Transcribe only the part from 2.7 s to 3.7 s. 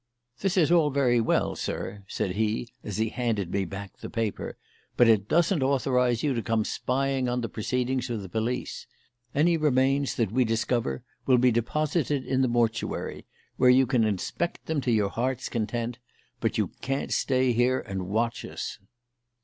as he handed me